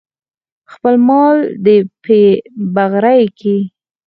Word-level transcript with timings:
خپل 0.71 0.93
مال 1.07 1.37
دې 1.65 1.77
پې 2.03 2.19
بغرۍ 2.73 3.21
که. 3.39 3.55